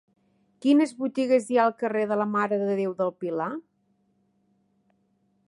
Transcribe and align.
Quines 0.65 0.93
botigues 1.01 1.45
hi 1.51 1.59
ha 1.59 1.65
al 1.71 1.75
carrer 1.83 2.01
de 2.13 2.17
la 2.23 2.27
Mare 2.33 2.59
de 2.63 2.79
Déu 2.81 2.97
del 3.03 3.15
Pilar? 3.25 3.51